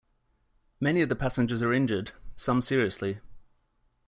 Many 0.79 1.03
of 1.03 1.09
the 1.09 1.15
passengers 1.15 1.61
are 1.61 1.71
injured, 1.71 2.13
some 2.35 2.63
seriously. 2.63 3.19